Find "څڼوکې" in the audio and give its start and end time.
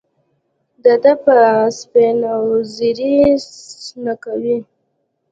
3.83-4.57